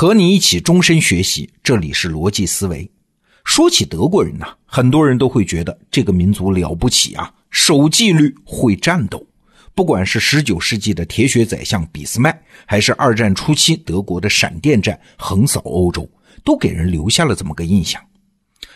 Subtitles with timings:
[0.00, 2.88] 和你一起终身学习，这里是逻辑思维。
[3.42, 9.26] 说起德国人呢，很多人都会觉得这个民族了不起啊，守纪律，会战斗。
[9.74, 16.08] 不管是十九世纪的铁血宰相俾斯麦，还是二战初期德国的闪电战横扫欧洲，
[16.44, 18.00] 都给人留下了这么个印象。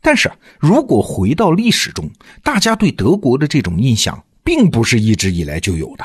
[0.00, 0.28] 但是，
[0.58, 2.10] 如果回到历史中，
[2.42, 6.04] 大家对德国的这种印象，并不是一直以来就有的，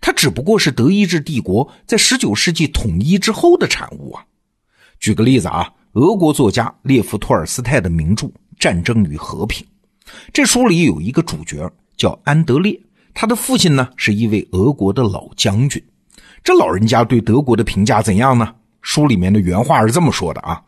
[0.00, 4.24] 它只不过是德意志帝国在十九世纪统一之后的产物啊。
[5.00, 5.72] 举个例子啊。
[5.94, 8.26] 俄国作家列夫·托尔斯泰的名著
[8.58, 9.66] 《战争与和平》，
[10.32, 12.78] 这书里有一个主角叫安德烈，
[13.14, 15.82] 他的父亲呢是一位俄国的老将军。
[16.44, 18.54] 这老人家对德国的评价怎样呢？
[18.82, 20.62] 书里面的原话是这么说的啊：“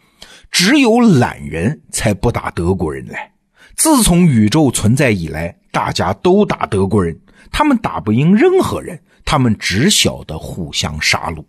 [0.51, 3.31] 只有懒人才不打德国人来。
[3.77, 7.17] 自从宇宙存在以来，大家都打德国人，
[7.53, 11.45] 他们打不赢任何人，他们只晓得互相杀戮。”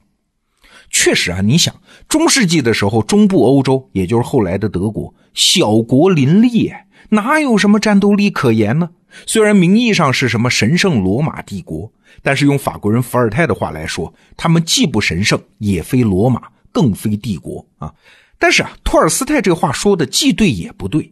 [0.92, 1.74] 确实啊，你想
[2.08, 6.72] 中世纪的时候，中部欧洲，也就是后来的德国，小国林立，
[7.10, 8.90] 哪有什么战斗力可言呢？
[9.26, 17.94] 虽然名义上是什么神圣罗马帝国，但是用法国人伏尔泰的话来说，他们既不神圣，也非罗马，更非帝国啊。
[18.38, 21.12] 但是啊，托尔斯泰这话说的既对也不对。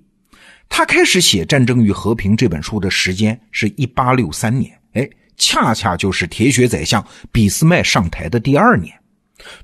[0.67, 8.93] 他开始写《战争与和平》这本书的时间是一八六三年，哎，恰恰就是铁血宰相俾斯麦上台的第二年。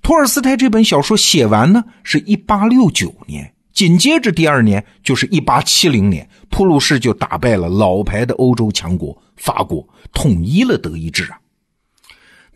[0.01, 11.37] 托尔斯泰这本小说写完呢，是一八六九年，紧接着第二年就是一八七零年，普鲁士就打败了老牌的欧洲强国法国，统一了德意志啊。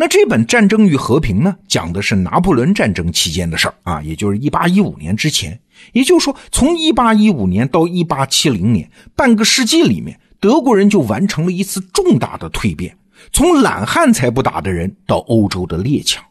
[0.01, 5.59] 那这本《战争与和平》呢，讲的是拿破仑战争期间的事儿啊，也就是一八一五年之前，
[5.91, 12.95] 也就是说，从一八一五年到一八七零年，半个世纪里面，德国人就完成了一次重大的蜕变，
[13.33, 16.23] 从懒汉才不打的人到欧洲的列强。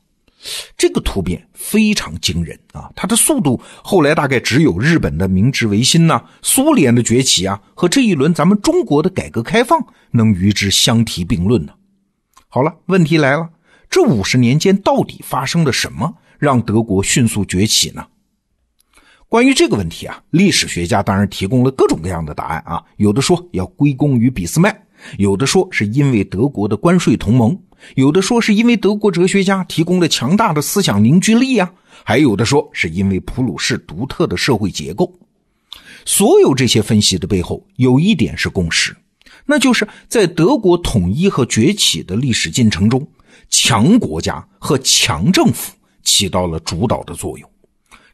[0.76, 2.90] 这个突变非常惊人啊！
[2.94, 11.72] 它的速度后来大概只有日本的明治维新呐、苏联的崛起啊，和这一轮咱们中国的改革开放能与之相提并论呢。
[12.48, 13.50] 好了，问题来了，
[13.90, 18.06] 这五十年间到底发生了什么，让德国迅速崛起呢？
[19.28, 24.74] 关于这个问题啊，历史学家当然提供了各种各样的答案啊，有的说要归功于俾斯麦，
[25.18, 27.60] 有的说是因为德国的关税同盟。
[27.94, 31.72] 有的说是因为德国哲学家提供了强大的思想凝聚力呀，
[32.04, 35.12] 还有的说是因为普鲁士独特的社会结构。
[36.04, 38.96] 所有这些分析的背后有一点是共识，
[39.44, 43.06] 那就是在德国统一和崛起的历史进程中，
[43.50, 45.72] 强国家和强政府
[46.02, 47.50] 起到了主导的作用。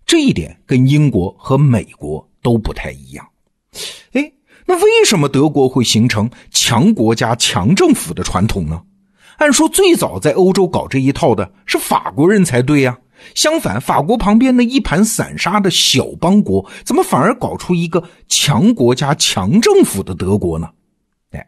[0.04, 3.26] 这一点跟英国和美国都不太一样。
[4.12, 4.32] 哎，
[4.66, 8.82] 那为什么德国会形成强国家强政府的传统呢？
[9.38, 12.98] 按说最早在欧洲搞这一套的是法国人才对呀，
[13.34, 20.68] 相反，法国旁边那一盘散沙的小邦国，怎么反而搞出一个强国家强政府的德国呢？
[21.30, 21.46] 哎，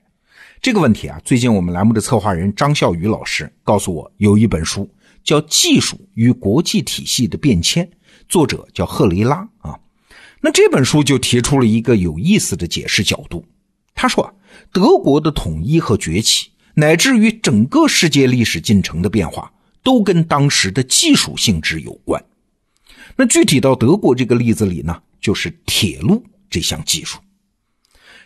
[0.60, 4.88] 这个问题啊，最近我们栏目的策划人张笑宇老师告诉我，有一本书
[5.22, 7.84] 叫《技术与国际体系的变迁》，
[8.28, 9.78] 作者叫赫雷拉啊。
[10.40, 13.44] 那这本书就提出了一个有意思的解释角度，
[13.94, 14.32] 他说啊，
[14.72, 16.50] 德国的统一和崛起。
[16.78, 19.50] 乃至于整个世界历史进程的变化，
[19.82, 22.22] 都跟当时的技术性质有关。
[23.16, 27.18] 那具体到德国这个例子里呢，就是铁路这项技术。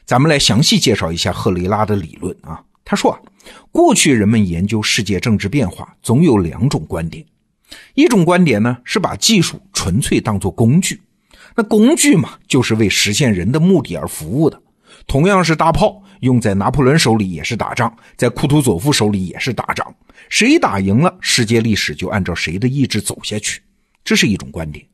[0.04, 2.60] 咱们来详细介绍一下赫雷拉的理论啊。
[2.84, 3.20] 他说啊，
[3.70, 7.24] 过去人们研究世界政治变化，总有两种观点。
[7.94, 11.00] 一种观点呢，是把技术纯粹当作工具，
[11.54, 14.60] 那工具嘛，就是为实现人的目的而服务的。
[15.06, 16.02] 同样是大炮。
[16.20, 19.94] 用在拿破仑手里也是打仗，在库图佐夫手里也是打仗。
[20.28, 23.62] 谁打赢了，世界历史就按照谁的意志走下去。
[24.04, 24.84] 这是一种观点。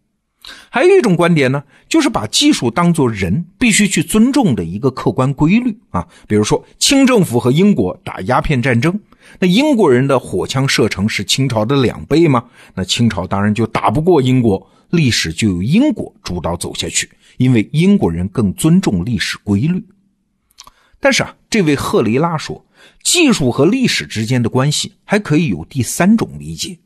[0.71, 6.07] 还有一种观点呢，就是把技术当作人必须去尊重的一个客观规律啊。
[6.28, 9.01] 比如说，清政府和英国打鸦片战争，
[9.39, 12.45] 那英国人的火枪射程是清朝的两倍吗？
[12.75, 19.84] 那清朝当然就打不过英国，历史就由英国主导走下去，因为英国人更尊重历史规律。
[20.99, 22.65] 但是啊，这位赫雷拉说，
[23.05, 26.79] 技术和历史之间的关系还可以有第三种理解，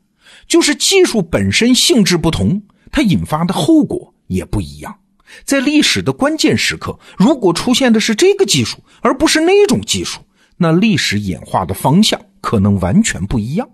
[0.47, 2.61] 就是技术本身性质不同，
[2.91, 4.97] 它引发的后果也不一样。
[5.45, 10.19] 在历史的关键时刻，如果出现的是这个技术，而不是那种技术，
[10.57, 13.69] 那历史演化的方向可能完全不一样。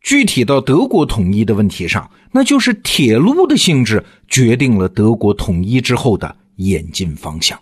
[0.00, 7.60] 具体到德国统一的问题上，那就是铁路的性质决定了德国统一之后的演进方向。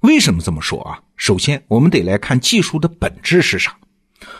[0.00, 1.00] 为什么这么说啊？
[1.16, 3.76] 首先，我们得来看技术的本质是啥。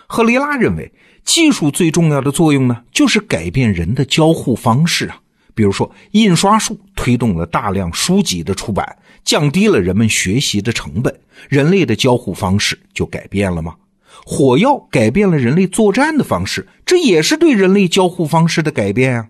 [0.09, 0.91] 赫雷拉认为，
[1.25, 5.21] 技术最重要的作用呢，就是改变人的交互方式啊，
[5.55, 13.77] 比如说，印刷术推动了大量书籍的出版，降低了人们学习的成本，人类的交互方式就改变了吗？
[14.25, 19.29] 火药改变了人类作战的方式，这也是对人类交互方式的改变啊。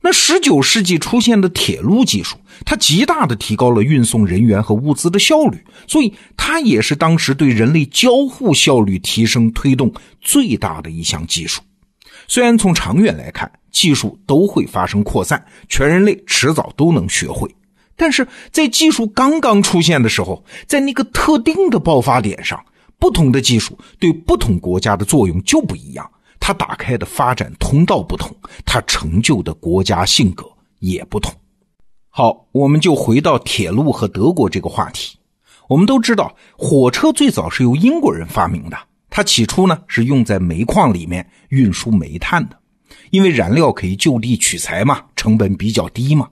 [0.00, 11.62] 那十九世纪出现的铁路技术，它极大的提高了运送人员和物资的效率，所以它也是当时对人类交互效率提升推动最大的一项技术。
[12.28, 17.52] 虽然从长远来看，技术都会发生扩散，全人类迟早都能学会，
[17.96, 22.64] 但是在技术刚刚出现的时候，在那个特定的爆发点上，
[22.98, 26.10] 不同的技术对不同国家的作用就不一样。
[26.40, 28.34] 它打开的发展通道不同，
[28.64, 30.44] 它成就的国家性格
[30.78, 31.32] 也不同。
[32.08, 35.18] 好，我们就回到铁路和德国这个话题。
[35.68, 38.78] 我们都知道，火车最早是由英国人发明的，
[39.10, 42.58] 它起初呢是用在煤矿里面运输煤炭的，
[43.10, 46.28] 因为燃料可以就地取材嘛，成本比较低嘛。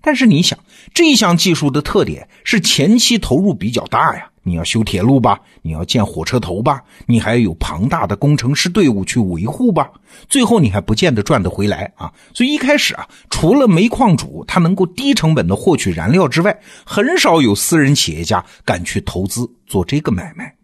[0.00, 0.58] 但是你想，
[0.94, 4.30] 这项技术的特点是前期投入比较大呀。
[4.46, 9.90] 你要修铁路吧，你要建火车头吧，你还要有庞大的工程师队伍去维护吧，
[10.28, 12.12] 最后你还不见得赚得回来啊。
[12.32, 20.54] 所以一开始啊，除了煤矿主他能够低成本的获取燃料之外，很少有私人企业家敢去投资做这个买卖。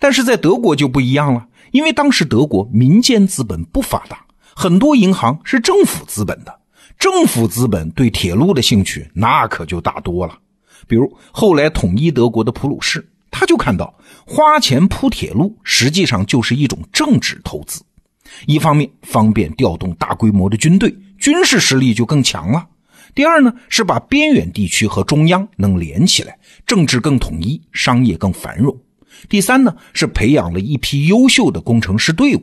[0.00, 6.58] 但是在德国就不一样了，因为当时德国民间资本不发达，很多银行是政府资本的，
[6.98, 10.36] 政府资本对铁路的兴趣那可就大多了。
[10.86, 13.92] 比如后来统一德国的普鲁士，他就看到
[14.26, 17.82] 花钱铺铁路实际上就是一种政治投资，
[18.46, 22.60] 一方面方便调动大规模的军队，军事实力就更强了；
[23.14, 28.72] 第二呢是把边远地区和中央能连起来，政治更统一，商业更繁荣；
[29.28, 32.42] 第三呢是培养了一批优秀的工程师队伍。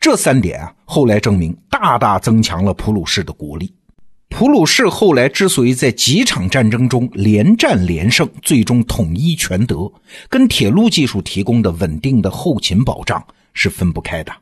[0.00, 3.70] 这三点啊，后来证明大大增强了普鲁士的国力。
[4.30, 9.92] 普鲁士后来之所以在几场战争中连战连胜，最终统一全德，
[10.30, 13.22] 跟铁路技术提供的稳定的后勤保障
[13.52, 14.32] 是分不开的。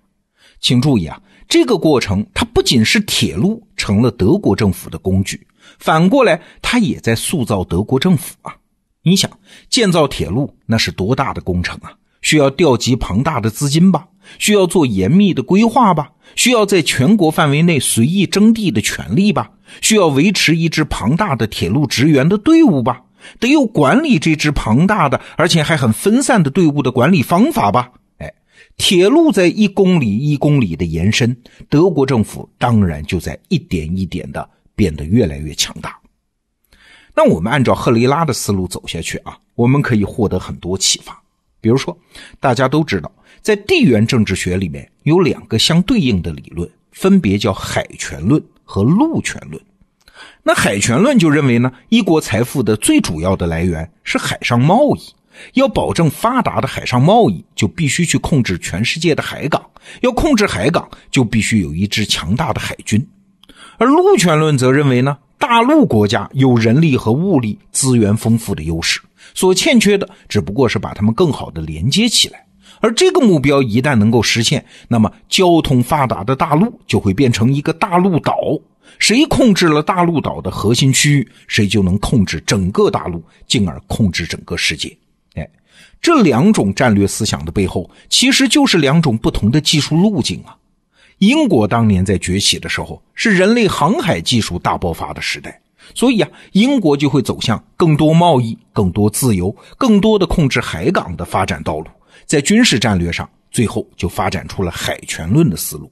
[0.61, 5.45] 请注意啊，这个过程它不仅是铁路成了德国政府的工具，
[5.81, 8.55] 反过来它也在塑造德国政府啊。
[9.03, 9.29] 你想
[9.71, 11.93] 建造铁路那是多大的工程啊？
[12.21, 14.07] 需要调集庞大的资金吧？
[14.39, 16.11] 需要做严密的规划吧？
[16.37, 19.51] 需要在全国范围内随意征地的权利吧？
[19.81, 23.03] 需要维持一支庞大的铁路职员的队伍吧？
[23.41, 27.91] 得有管理这支庞大的而且还很分散的队伍的管理方法吧？
[28.19, 28.33] 哎，
[28.77, 31.37] 铁路在一公里一公里的延伸，
[31.69, 35.99] 德国政府当然就在一点一点的变得越来越强大。
[37.15, 41.21] 那我们按照赫雷拉的思路走下去啊，我们可以获得很多启发。
[41.61, 41.99] 比如说，
[42.39, 43.11] 大家都知道，
[43.43, 49.59] 在地缘政治学里面有两个相对应的理论，分别叫海权论和陆权论。
[50.43, 55.01] 那海权论就认为呢，一国财富的最主要的来源是海上贸易，
[55.55, 59.65] 要保证发达的海上贸易，就必须去控制全世界的海港，
[60.03, 63.05] 要控制海港，就必须有一支强大的海军。
[63.79, 69.01] 而陆权论则认为呢，大陆国家有人力和物力资源丰富的优势。
[69.35, 72.45] 所欠缺的只不过是把它们更好的连接起来，
[72.81, 78.37] 而这个目标一旦能够实现，那么交通发达的大陆就会变成一个大陆岛。
[78.99, 84.97] 谁控制了大陆岛的核心区域，谁就能控制整个大陆，进而控制整个世界。
[85.35, 85.49] 哎，
[86.01, 90.57] 这两种战略思想的背后，其实就是两种不同的技术路径啊。
[91.19, 95.61] 英国当年在崛起的时候，是人类航海技术大爆发的时代。
[95.95, 101.87] 所以啊，英国就会走向更多贸易、更多自由、更多的控制海港的发展道路。
[102.29, 105.91] 在军事战略上，最后就发展出了海权论的思路。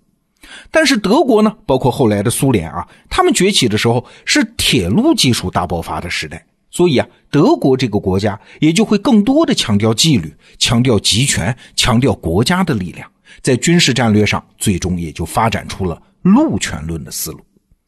[0.71, 6.47] 但是德国呢，包括后来的苏联啊，他们崛起的时候是铁路技术大爆发的时代。
[6.71, 13.11] 所以啊，德国这个国家也就会更多的强调纪律、强调集权、强调国家的力量。
[13.41, 17.41] 在军事战略上，最终也就发展出了陆权论的思路。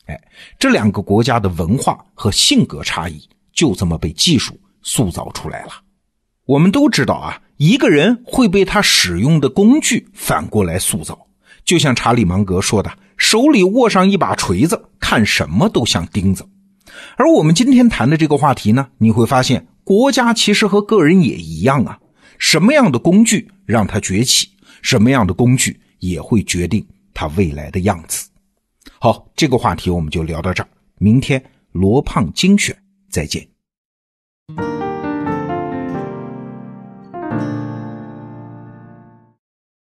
[0.06, 0.18] 哎，
[0.58, 3.20] 这两个国家的文化和性格差异
[3.52, 5.72] 就这么被技术塑造出来了。
[6.46, 11.26] 我们都知道啊，一个人会被他使用的工具反过来塑造。
[11.64, 16.48] 就像查理芒格说的：“手里握上一把锤子，看什么都像钉子。”
[17.18, 21.98] 而我们今天谈的这个话题呢，你会发现，国家其实和个人也一样啊。
[22.38, 24.48] 什么样的工具让他崛起，
[24.80, 28.28] 什么样的工具也会决定他未来的样子。
[29.00, 30.68] 好，这个话题我们就聊到这儿。
[30.98, 32.76] 明天罗胖精选，
[33.10, 33.57] 再见。